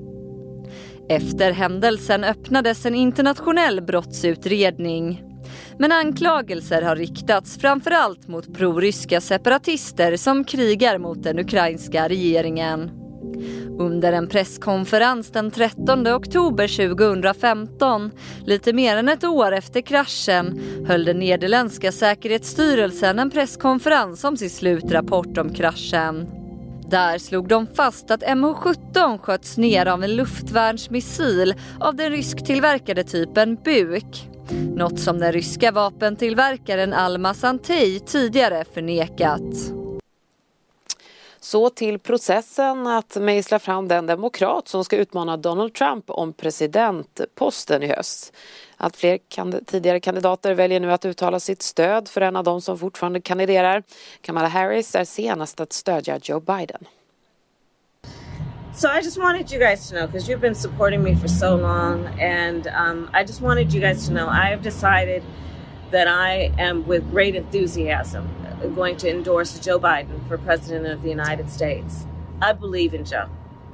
Efter 1.08 1.52
händelsen 1.52 2.24
öppnades 2.24 2.86
en 2.86 2.94
internationell 2.94 3.82
brottsutredning. 3.82 5.22
Men 5.78 5.92
anklagelser 5.92 6.82
har 6.82 6.96
riktats 6.96 7.58
framförallt 7.58 8.28
mot 8.28 8.54
proryska 8.54 9.20
separatister 9.20 10.16
som 10.16 10.44
krigar 10.44 10.98
mot 10.98 11.22
den 11.22 11.38
ukrainska 11.38 12.08
regeringen. 12.08 13.01
Under 13.78 14.12
en 14.12 14.28
presskonferens 14.28 15.30
den 15.30 15.50
13 15.50 16.06
oktober 16.06 16.68
2015, 16.96 18.10
lite 18.44 18.72
mer 18.72 18.96
än 18.96 19.08
ett 19.08 19.24
år 19.24 19.52
efter 19.52 19.80
kraschen, 19.80 20.60
höll 20.86 21.04
den 21.04 21.18
nederländska 21.18 21.92
säkerhetsstyrelsen 21.92 23.18
en 23.18 23.30
presskonferens 23.30 24.24
om 24.24 24.36
sin 24.36 24.50
slutrapport 24.50 25.38
om 25.38 25.54
kraschen. 25.54 26.26
Där 26.90 27.18
slog 27.18 27.48
de 27.48 27.66
fast 27.66 28.10
att 28.10 28.22
MH17 28.22 29.18
sköts 29.18 29.56
ner 29.56 29.86
av 29.86 30.04
en 30.04 30.16
luftvärnsmissil 30.16 31.54
av 31.80 31.96
den 31.96 32.10
rysktillverkade 32.10 33.04
typen 33.04 33.58
Buk. 33.64 34.28
Något 34.76 35.00
som 35.00 35.18
den 35.18 35.32
ryska 35.32 35.72
vapentillverkaren 35.72 36.92
Alma 36.92 37.34
Santei 37.34 38.00
tidigare 38.00 38.64
förnekat. 38.74 39.81
Så 41.44 41.70
till 41.70 41.98
processen 41.98 42.86
att 42.86 43.16
mejsla 43.16 43.58
fram 43.58 43.88
den 43.88 44.06
demokrat 44.06 44.68
som 44.68 44.84
ska 44.84 44.96
utmana 44.96 45.36
Donald 45.36 45.74
Trump 45.74 46.04
om 46.10 46.32
presidentposten 46.32 47.82
i 47.82 47.86
höst. 47.86 48.32
Allt 48.76 48.96
fler 48.96 49.18
kand 49.28 49.66
tidigare 49.66 50.00
kandidater 50.00 50.54
väljer 50.54 50.80
nu 50.80 50.92
att 50.92 51.04
uttala 51.04 51.40
sitt 51.40 51.62
stöd 51.62 52.08
för 52.08 52.20
en 52.20 52.36
av 52.36 52.44
dem 52.44 52.60
som 52.60 52.78
fortfarande 52.78 53.20
kandiderar. 53.20 53.82
Kamala 54.20 54.48
Harris 54.48 54.94
är 54.94 55.04
senast 55.04 55.60
att 55.60 55.72
stödja 55.72 56.18
Joe 56.22 56.40
Biden. 56.40 56.84
So 58.74 58.88
I 58.88 59.00
just 59.04 59.18
wanted 59.18 59.52
you 59.52 59.60
guys 59.60 59.88
to 59.90 59.96
know 59.96 60.06
because 60.06 60.32
you've 60.32 60.40
been 60.40 60.54
supporting 60.54 61.02
me 61.02 61.16
for 61.16 61.28
so 61.28 61.56
long, 61.56 62.06
and 62.20 62.66
um, 62.66 63.08
I 63.12 63.24
just 63.26 63.40
wanted 63.40 63.74
you 63.74 63.80
guys 63.80 64.06
to 64.06 64.12
know 64.14 64.28
I 64.28 64.50
have 64.50 64.62
decided 64.62 65.22
that 65.90 66.08
I 66.08 66.52
am, 66.58 66.84
with 66.88 67.02
great 67.10 67.34
enthusiasm, 67.34 68.28
going 68.68 68.96
to 68.98 69.10
endorse 69.10 69.58
Joe 69.58 69.78
Biden 69.78 70.26
for 70.28 70.38
President 70.38 70.86
of 70.86 71.02
the 71.02 71.08
United 71.08 71.50
States. 71.50 72.06
I 72.40 72.52
believe 72.52 72.94
in 72.94 73.04
Joe. 73.04 73.28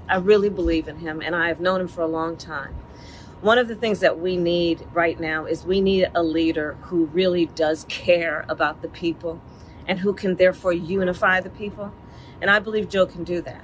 I 0.08 0.16
really 0.16 0.48
believe 0.48 0.88
in 0.88 0.98
him, 0.98 1.20
and 1.20 1.34
I 1.36 1.48
have 1.48 1.60
known 1.60 1.80
him 1.80 1.88
for 1.88 2.02
a 2.02 2.06
long 2.06 2.36
time. 2.36 2.74
One 3.40 3.58
of 3.58 3.68
the 3.68 3.76
things 3.76 4.00
that 4.00 4.18
we 4.18 4.36
need 4.36 4.84
right 4.92 5.18
now 5.20 5.44
is 5.44 5.64
we 5.64 5.80
need 5.80 6.10
a 6.14 6.22
leader 6.22 6.76
who 6.82 7.04
really 7.06 7.46
does 7.46 7.84
care 7.88 8.44
about 8.48 8.82
the 8.82 8.88
people 8.88 9.40
and 9.86 10.00
who 10.00 10.12
can 10.12 10.36
therefore 10.36 10.72
unify 10.72 11.40
the 11.40 11.50
people. 11.50 11.92
And 12.40 12.50
I 12.50 12.58
believe 12.58 12.88
Joe 12.88 13.06
can 13.06 13.24
do 13.24 13.40
that. 13.42 13.62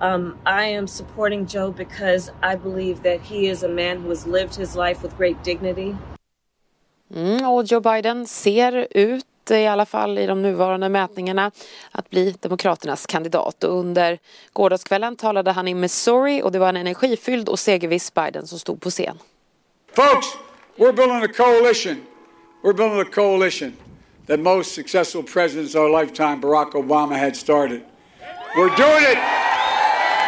Um, 0.00 0.38
I 0.46 0.64
am 0.64 0.86
supporting 0.86 1.46
Joe 1.46 1.70
because 1.70 2.32
I 2.42 2.56
believe 2.56 3.02
that 3.02 3.20
he 3.20 3.48
is 3.48 3.62
a 3.62 3.68
man 3.68 4.02
who 4.02 4.08
has 4.08 4.26
lived 4.26 4.56
his 4.56 4.74
life 4.74 5.02
with 5.02 5.16
great 5.16 5.42
dignity. 5.44 5.96
Mm, 7.14 7.46
och 7.46 7.64
Joe 7.64 7.80
Biden 7.80 8.26
ser 8.26 8.88
ut 8.90 9.24
i 9.60 9.66
alla 9.66 9.86
fall 9.86 10.18
i 10.18 10.26
de 10.26 10.42
nuvarande 10.42 10.88
mätningarna 10.88 11.50
att 11.90 12.10
bli 12.10 12.34
Demokraternas 12.40 13.06
kandidat. 13.06 13.64
Och 13.64 13.78
under 13.78 14.18
gårdagskvällen 14.52 15.16
talade 15.16 15.50
han 15.50 15.68
i 15.68 15.74
Missouri 15.74 16.42
och 16.42 16.52
det 16.52 16.58
var 16.58 16.68
en 16.68 16.76
energifylld 16.76 17.48
och 17.48 17.58
segerviss 17.58 18.14
Biden 18.14 18.46
som 18.46 18.58
stod 18.58 18.80
på 18.80 18.90
scen. 18.90 19.18
Folks, 19.94 20.26
we're 20.76 20.92
building 20.92 21.22
a 21.22 21.28
coalition. 21.36 21.96
We're 22.62 22.76
building 22.76 23.00
a 23.00 23.10
coalition 23.14 23.72
that 24.26 24.40
most 24.40 24.74
successful 24.74 25.22
presidents 25.22 25.74
of 25.74 25.82
our 25.82 26.02
lifetime, 26.02 26.40
Barack 26.40 26.72
Obama, 26.72 27.16
had 27.16 27.36
started. 27.36 27.82
We're 28.56 28.76
doing 28.76 29.04
it. 29.12 29.18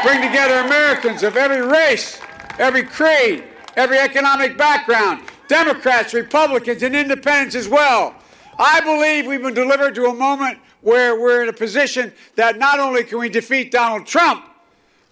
Bring 0.05 0.21
together 0.21 0.59
Americans 0.59 1.23
of 1.23 1.37
every 1.37 1.63
race, 1.63 2.19
every 2.59 2.83
creed, 2.83 3.45
every 3.77 3.99
economic 3.99 4.59
background, 4.59 5.21
Democrats, 5.49 6.13
Republicans, 6.13 6.83
and 6.83 6.95
independents 6.95 7.55
as 7.55 7.69
well. 7.69 8.15
I 8.59 8.81
believe 8.81 9.27
we've 9.27 9.43
been 9.43 9.55
delivered 9.55 9.95
to 9.97 10.07
a 10.07 10.15
moment 10.15 10.59
where 10.81 11.19
we're 11.19 11.43
in 11.43 11.49
a 11.49 11.53
position 11.53 12.13
that 12.37 12.59
not 12.59 12.79
only 12.79 13.05
can 13.05 13.19
we 13.19 13.29
defeat 13.29 13.71
Donald 13.71 14.07
Trump, 14.07 14.45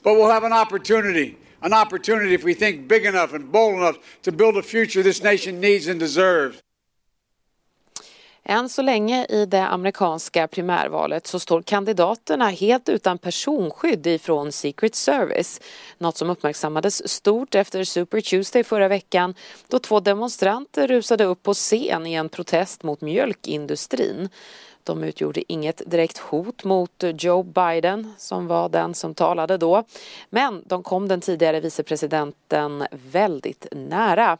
but 0.03 0.15
we'll 0.15 0.31
have 0.31 0.45
an 0.45 0.53
opportunity. 0.53 1.39
An 1.63 1.73
opportunity 1.73 2.35
if 2.35 2.43
we 2.43 2.55
think 2.55 2.89
big 2.89 3.05
enough 3.05 3.33
and 3.33 3.51
bold 3.53 3.77
enough 3.77 3.99
to 4.23 4.33
build 4.33 4.57
a 4.57 4.63
future 4.63 5.03
this 5.03 5.23
nation 5.23 5.61
needs 5.61 5.87
and 5.87 5.99
deserves. 6.01 6.61
Än 8.45 8.69
så 8.69 8.83
länge 8.83 9.27
i 9.29 9.47
det 9.47 9.67
amerikanska 9.67 10.49
primärvalet 10.49 11.27
så 11.27 11.39
står 11.41 11.63
kandidaterna 11.63 12.49
helt 12.49 12.89
utan 12.89 13.19
personskydd 13.19 14.07
ifrån 14.07 14.53
Secret 14.53 14.95
Service. 14.95 15.61
Något 15.99 16.17
som 16.17 16.31
uppmärksammades 16.31 17.09
stort 17.09 17.55
efter 17.55 17.85
Super 17.85 18.21
Tuesday 18.21 18.65
förra 18.65 18.89
veckan 18.89 19.35
då 19.69 19.79
två 19.79 20.01
demonstranter 20.01 20.89
rusade 20.89 21.25
upp 21.25 21.43
på 21.43 21.55
scen 21.55 22.07
i 22.07 22.15
en 22.15 22.29
protest 22.29 22.83
mot 22.83 23.01
mjölkindustrin. 23.01 24.29
De 24.85 25.05
utgjorde 25.05 25.53
inget 25.53 25.83
direkt 25.87 26.19
hot 26.19 26.65
mot 26.65 27.05
Joe 27.19 27.43
Biden 27.43 28.15
som 28.19 28.47
var 28.47 28.69
den 28.69 28.95
som 28.95 29.15
talade 29.15 29.57
då. 29.57 29.85
Men 30.31 30.63
de 30.67 30.83
kom 30.83 31.09
den 31.09 31.21
tidigare 31.21 31.61
vicepresidenten 31.61 32.87
väldigt 32.91 33.67
nära. 33.73 34.39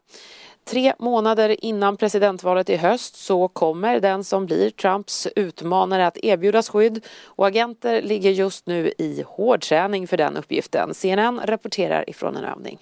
Tre 0.65 0.93
månader 0.99 1.65
innan 1.65 1.97
presidentvalet 1.97 2.71
i 2.71 2.77
höst 2.77 3.17
så 3.17 3.49
kommer 3.49 4.01
den 4.01 4.25
som 4.25 4.47
blir 4.47 4.71
Trumps 4.71 5.29
utmanare 5.37 6.07
att 6.07 6.19
erbjudas 6.23 6.69
skydd 6.69 7.05
och 7.25 7.47
agenter 7.47 8.03
ligger 8.03 8.31
just 8.31 8.67
nu 8.67 8.93
i 8.99 9.25
hårdträning 9.27 10.07
för 10.09 10.17
den 10.17 10.37
uppgiften. 10.37 10.95
CNN 10.95 11.41
rapporterar 11.45 12.11
ifrån 12.11 12.37
en 12.37 12.45
övning. 12.45 12.79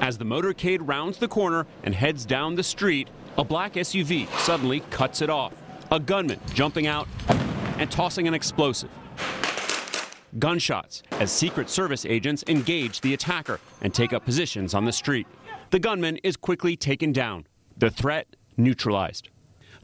As 0.00 0.18
the 0.18 0.24
motorcade 0.24 0.78
rounds 0.78 1.18
the 1.18 1.26
corner 1.26 1.66
and 1.84 1.94
heads 1.94 2.26
down 2.26 2.56
the 2.56 2.62
street, 2.62 3.08
a 3.36 3.44
black 3.44 3.76
SUV 3.76 4.26
suddenly 4.38 4.82
cuts 4.90 5.22
it 5.22 5.30
off. 5.30 5.52
A 5.88 5.98
gunman 5.98 6.38
jumping 6.54 6.88
out 6.88 7.08
and 7.80 7.90
tossing 7.90 8.28
an 8.28 8.34
explosive. 8.34 8.90
Gunshots 10.38 11.02
as 11.20 11.32
Secret 11.32 11.70
Service 11.70 12.06
agents 12.06 12.44
engage 12.46 13.00
the 13.00 13.14
attacker 13.14 13.58
and 13.82 13.92
take 13.92 14.12
up 14.12 14.24
positions 14.24 14.74
on 14.74 14.84
the 14.84 14.92
street. 14.92 15.26
The 15.70 15.80
gunman 15.80 16.18
is 16.18 16.36
quickly 16.36 16.76
taken 16.76 17.12
down, 17.12 17.46
the 17.76 17.90
threat 17.90 18.36
neutralized. 18.56 19.30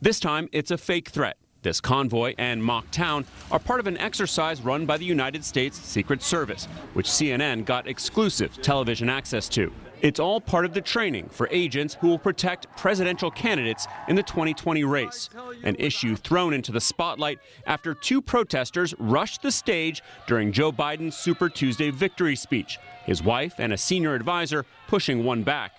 This 0.01 0.21
time, 0.21 0.49
it's 0.53 0.71
a 0.71 0.79
fake 0.79 1.09
threat. 1.09 1.37
This 1.63 1.81
convoy 1.81 2.35
and 2.39 2.63
mock 2.63 2.89
town 2.93 3.25
are 3.51 3.59
part 3.59 3.81
of 3.81 3.89
an 3.89 3.99
exercise 3.99 4.61
run 4.61 4.87
by 4.87 4.97
the 4.97 5.05
United 5.05 5.45
States 5.45 5.77
Secret 5.77 6.23
Service, 6.23 6.67
which 6.95 7.09
CNN 7.09 7.65
got 7.65 7.89
exclusive 7.89 8.63
television 8.63 9.09
access 9.09 9.49
to. 9.51 9.73
It's 10.03 10.19
all 10.19 10.41
part 10.41 10.65
of 10.65 10.75
the 10.75 10.81
training 10.81 11.29
for 11.29 11.49
agents 11.53 11.97
who 12.01 12.09
will 12.09 12.19
protect 12.19 12.67
presidential 12.77 13.31
candidates 13.31 13.87
in 14.09 14.17
the 14.17 14.23
2020 14.25 14.83
race, 14.83 15.31
an 15.63 15.77
issue 15.79 16.17
thrown 16.17 16.53
into 16.53 16.73
the 16.73 16.81
spotlight 16.81 17.39
after 17.67 17.95
two 17.95 18.21
protesters 18.21 18.95
rushed 18.99 19.43
the 19.43 19.53
stage 19.53 20.03
during 20.27 20.51
Joe 20.51 20.73
Biden's 20.73 21.17
Super 21.17 21.49
Tuesday 21.49 21.91
victory 21.91 22.35
speech, 22.35 22.81
his 23.05 23.23
wife 23.23 23.55
and 23.59 23.73
a 23.73 23.79
senior 23.79 24.17
advisor 24.17 24.67
pushing 24.89 25.23
one 25.23 25.45
back. 25.45 25.71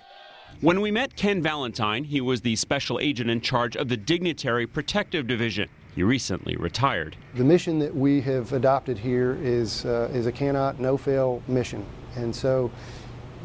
When 0.61 0.79
we 0.79 0.89
met 0.89 1.17
Ken 1.17 1.41
Valentine, 1.41 2.05
he 2.05 2.21
was 2.21 2.39
the 2.39 2.55
special 2.55 3.01
agent 3.01 3.29
in 3.29 3.41
charge 3.41 3.75
of 3.75 3.89
the 3.89 3.97
Dignitary 3.97 4.65
Protective 4.65 5.27
Division. 5.27 5.67
He 5.95 6.01
recently 6.01 6.55
retired. 6.55 7.17
The 7.35 7.43
mission 7.43 7.77
that 7.79 7.93
we 7.93 8.21
have 8.21 8.53
adopted 8.53 8.97
here 8.97 9.37
is, 9.41 9.83
uh, 9.83 10.09
is 10.13 10.27
a 10.27 10.31
cannot, 10.31 10.79
no 10.79 10.95
fail 10.95 11.43
mission. 11.49 11.85
And 12.15 12.33
so 12.33 12.71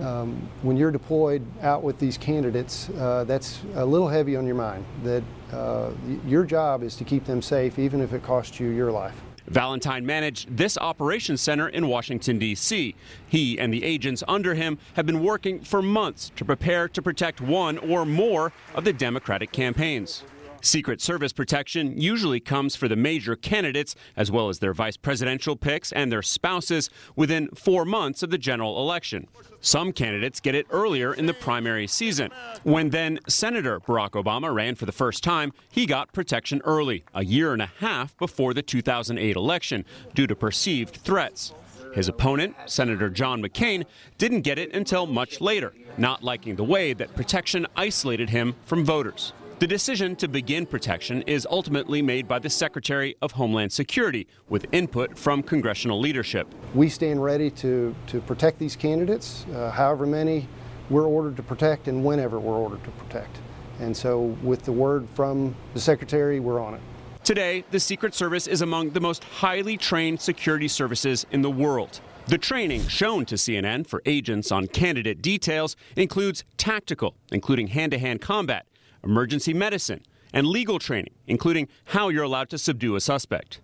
um, 0.00 0.48
when 0.62 0.76
you're 0.76 0.90
deployed 0.90 1.44
out 1.62 1.82
with 1.82 1.98
these 1.98 2.16
candidates, 2.16 2.88
uh, 2.90 3.24
that's 3.24 3.60
a 3.74 3.84
little 3.84 4.08
heavy 4.08 4.36
on 4.36 4.46
your 4.46 4.54
mind. 4.54 4.84
That 5.02 5.22
uh, 5.52 5.90
your 6.26 6.44
job 6.44 6.82
is 6.82 6.96
to 6.96 7.04
keep 7.04 7.24
them 7.24 7.42
safe, 7.42 7.78
even 7.78 8.00
if 8.00 8.12
it 8.12 8.22
costs 8.22 8.60
you 8.60 8.68
your 8.68 8.92
life. 8.92 9.20
Valentine 9.48 10.04
managed 10.04 10.54
this 10.54 10.76
operations 10.76 11.40
center 11.40 11.68
in 11.68 11.88
Washington, 11.88 12.38
D.C. 12.38 12.94
He 13.28 13.58
and 13.58 13.72
the 13.72 13.82
agents 13.82 14.22
under 14.28 14.54
him 14.54 14.78
have 14.92 15.06
been 15.06 15.22
working 15.22 15.60
for 15.60 15.80
months 15.80 16.30
to 16.36 16.44
prepare 16.44 16.86
to 16.88 17.00
protect 17.00 17.40
one 17.40 17.78
or 17.78 18.04
more 18.04 18.52
of 18.74 18.84
the 18.84 18.92
Democratic 18.92 19.50
campaigns. 19.50 20.22
Secret 20.60 21.00
Service 21.00 21.32
protection 21.32 22.00
usually 22.00 22.40
comes 22.40 22.74
for 22.74 22.88
the 22.88 22.96
major 22.96 23.36
candidates, 23.36 23.94
as 24.16 24.30
well 24.30 24.48
as 24.48 24.58
their 24.58 24.74
vice 24.74 24.96
presidential 24.96 25.56
picks 25.56 25.92
and 25.92 26.10
their 26.10 26.22
spouses, 26.22 26.90
within 27.14 27.48
four 27.48 27.84
months 27.84 28.22
of 28.22 28.30
the 28.30 28.38
general 28.38 28.80
election. 28.80 29.28
Some 29.60 29.92
candidates 29.92 30.40
get 30.40 30.54
it 30.54 30.66
earlier 30.70 31.14
in 31.14 31.26
the 31.26 31.34
primary 31.34 31.86
season. 31.86 32.30
When 32.64 32.90
then 32.90 33.20
Senator 33.28 33.80
Barack 33.80 34.10
Obama 34.10 34.52
ran 34.52 34.74
for 34.74 34.86
the 34.86 34.92
first 34.92 35.22
time, 35.22 35.52
he 35.70 35.86
got 35.86 36.12
protection 36.12 36.60
early, 36.64 37.04
a 37.14 37.24
year 37.24 37.52
and 37.52 37.62
a 37.62 37.70
half 37.78 38.16
before 38.18 38.54
the 38.54 38.62
2008 38.62 39.36
election, 39.36 39.84
due 40.14 40.26
to 40.26 40.34
perceived 40.34 40.96
threats. 40.96 41.52
His 41.94 42.08
opponent, 42.08 42.54
Senator 42.66 43.08
John 43.08 43.42
McCain, 43.42 43.84
didn't 44.18 44.42
get 44.42 44.58
it 44.58 44.74
until 44.74 45.06
much 45.06 45.40
later, 45.40 45.72
not 45.96 46.22
liking 46.22 46.56
the 46.56 46.64
way 46.64 46.92
that 46.92 47.14
protection 47.14 47.66
isolated 47.76 48.30
him 48.30 48.54
from 48.66 48.84
voters. 48.84 49.32
The 49.58 49.66
decision 49.66 50.14
to 50.16 50.28
begin 50.28 50.66
protection 50.66 51.22
is 51.22 51.44
ultimately 51.50 52.00
made 52.00 52.28
by 52.28 52.38
the 52.38 52.48
Secretary 52.48 53.16
of 53.20 53.32
Homeland 53.32 53.72
Security 53.72 54.28
with 54.48 54.66
input 54.70 55.18
from 55.18 55.42
congressional 55.42 55.98
leadership. 55.98 56.46
We 56.74 56.88
stand 56.88 57.24
ready 57.24 57.50
to, 57.50 57.92
to 58.06 58.20
protect 58.20 58.60
these 58.60 58.76
candidates, 58.76 59.44
uh, 59.52 59.72
however 59.72 60.06
many 60.06 60.46
we're 60.90 61.08
ordered 61.08 61.34
to 61.38 61.42
protect 61.42 61.88
and 61.88 62.04
whenever 62.04 62.38
we're 62.38 62.54
ordered 62.54 62.84
to 62.84 62.90
protect. 62.92 63.36
And 63.80 63.96
so, 63.96 64.36
with 64.44 64.62
the 64.62 64.70
word 64.70 65.08
from 65.10 65.56
the 65.74 65.80
Secretary, 65.80 66.38
we're 66.38 66.60
on 66.60 66.74
it. 66.74 66.80
Today, 67.24 67.64
the 67.72 67.80
Secret 67.80 68.14
Service 68.14 68.46
is 68.46 68.62
among 68.62 68.90
the 68.90 69.00
most 69.00 69.24
highly 69.24 69.76
trained 69.76 70.20
security 70.20 70.68
services 70.68 71.26
in 71.32 71.42
the 71.42 71.50
world. 71.50 72.00
The 72.28 72.38
training 72.38 72.86
shown 72.86 73.24
to 73.26 73.34
CNN 73.34 73.88
for 73.88 74.02
agents 74.06 74.52
on 74.52 74.68
candidate 74.68 75.20
details 75.20 75.74
includes 75.96 76.44
tactical, 76.58 77.16
including 77.32 77.66
hand 77.68 77.90
to 77.90 77.98
hand 77.98 78.20
combat, 78.20 78.64
emergency 79.04 79.54
medicine, 79.54 80.02
and 80.32 80.46
legal 80.46 80.78
training, 80.78 81.14
including 81.26 81.68
how 81.86 82.08
you're 82.08 82.24
allowed 82.24 82.50
to 82.50 82.58
subdue 82.58 82.96
a 82.96 83.00
suspect. 83.00 83.60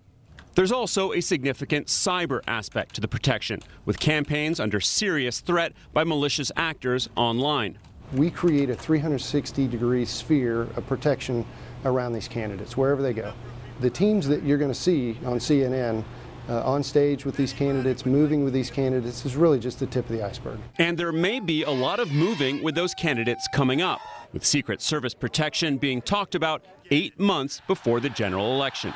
There's 0.55 0.73
also 0.73 1.13
a 1.13 1.21
significant 1.21 1.89
cyber 1.89 2.41
aspect 2.47 2.95
to 2.95 3.01
the 3.01 3.09
protection, 3.09 3.61
with 3.85 3.99
campaigns 3.99 4.61
under 4.61 4.81
serious 4.81 5.41
threat 5.41 5.73
by 5.93 6.05
malicious 6.05 6.53
actors 6.55 7.09
online. 7.17 7.79
We 8.13 8.31
create 8.31 8.71
a 8.71 8.75
360 8.77 9.67
degree 9.67 10.05
sphere 10.05 10.63
of 10.77 10.87
protection 10.87 11.45
around 11.85 12.13
these 12.13 12.29
candidates, 12.29 12.77
wherever 12.77 13.03
they 13.03 13.13
go. 13.13 13.33
The 13.81 13.91
teams 13.91 14.29
that 14.29 14.45
you're 14.45 14.59
going 14.59 14.71
to 14.71 14.79
see 14.79 15.19
on 15.25 15.39
CNN 15.39 16.05
uh, 16.49 16.63
on 16.63 16.83
stage 16.83 17.25
with 17.25 17.37
these 17.37 17.53
candidates, 17.53 18.05
moving 18.05 18.45
with 18.45 18.53
these 18.53 18.71
candidates, 18.71 19.25
is 19.25 19.37
really 19.37 19.59
just 19.59 19.79
the 19.79 19.87
tip 19.87 20.05
of 20.07 20.13
the 20.13 20.23
iceberg. 20.23 20.59
And 20.79 20.99
there 20.99 21.13
may 21.13 21.41
be 21.41 21.63
a 21.63 21.71
lot 21.71 22.01
of 22.01 22.13
moving 22.13 22.63
with 22.63 22.75
those 22.75 22.95
candidates 22.95 23.49
coming 23.53 23.81
up, 23.83 24.01
with 24.33 24.45
Secret 24.45 24.83
Service 24.83 25.15
protection 25.15 25.79
being 25.79 26.03
talked 26.03 26.35
about 26.35 26.65
eight 26.91 27.19
months 27.19 27.63
before 27.67 28.01
the 28.01 28.11
general 28.11 28.53
election. 28.55 28.93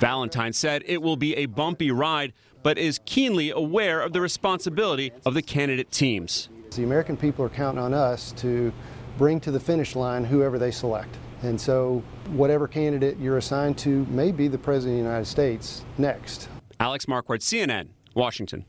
Valentine 0.00 0.52
said 0.52 0.82
it 0.86 1.02
will 1.02 1.16
be 1.16 1.36
a 1.36 1.46
bumpy 1.46 1.90
ride, 1.90 2.32
but 2.62 2.78
is 2.78 3.00
keenly 3.04 3.50
aware 3.50 4.00
of 4.00 4.12
the 4.12 4.20
responsibility 4.20 5.12
of 5.26 5.34
the 5.34 5.42
candidate 5.42 5.90
teams. 5.90 6.48
The 6.70 6.82
American 6.82 7.16
people 7.16 7.44
are 7.44 7.50
counting 7.50 7.82
on 7.82 7.94
us 7.94 8.32
to 8.38 8.72
bring 9.18 9.38
to 9.40 9.50
the 9.50 9.60
finish 9.60 9.94
line 9.94 10.24
whoever 10.24 10.58
they 10.58 10.70
select. 10.70 11.16
And 11.42 11.60
so, 11.60 12.02
whatever 12.30 12.66
candidate 12.66 13.18
you're 13.18 13.36
assigned 13.36 13.76
to 13.78 14.06
may 14.06 14.32
be 14.32 14.48
the 14.48 14.58
President 14.58 14.98
of 14.98 15.04
the 15.04 15.08
United 15.10 15.26
States 15.26 15.84
next. 15.98 16.48
Alex 16.76 17.08
Marquardt, 17.08 17.42
CNN, 17.42 17.88
Washington. 18.14 18.64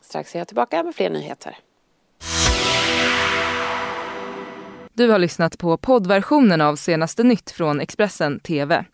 Strax 0.00 0.34
är 0.34 0.38
jag 0.38 0.48
tillbaka 0.48 0.82
med 0.82 0.94
fler 0.94 1.10
nyheter. 1.10 1.58
Du 4.92 5.08
har 5.10 5.18
lyssnat 5.18 5.58
på 5.58 5.76
poddversionen 5.76 6.60
av 6.60 6.76
senaste 6.76 7.22
nytt 7.22 7.50
från 7.50 7.80
Expressen 7.80 8.40
TV. 8.40 8.84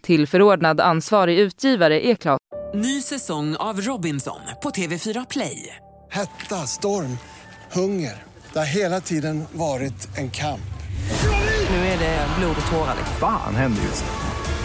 Till 0.00 0.26
förordnad 0.26 0.80
ansvarig 0.80 1.38
utgivare 1.38 2.06
är 2.06 2.14
Klas. 2.14 2.38
Ny 2.74 3.02
säsong 3.02 3.56
av 3.56 3.80
Robinson 3.80 4.40
på 4.62 4.70
TV4 4.70 5.26
Play. 5.30 5.76
Hetta, 6.10 6.54
storm, 6.54 7.18
hunger. 7.72 8.22
Det 8.52 8.58
har 8.58 8.66
hela 8.66 9.00
tiden 9.00 9.44
varit 9.52 10.18
en 10.18 10.30
kamp. 10.30 10.60
Nu 11.70 11.76
är 11.76 11.98
det 11.98 12.26
blod 12.38 12.56
och 12.60 12.72
tårar. 12.72 12.96
Fan 13.20 13.54
händer 13.54 13.82
just 13.82 14.04